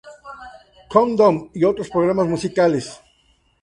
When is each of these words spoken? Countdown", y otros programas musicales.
Countdown", 0.89 1.51
y 1.53 1.63
otros 1.63 1.91
programas 1.91 2.25
musicales. 2.25 2.99